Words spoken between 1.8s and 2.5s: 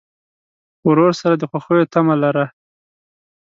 تمه لرې.